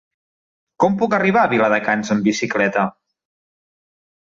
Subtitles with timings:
[0.83, 2.89] Com puc arribar a Viladecans amb bicicleta?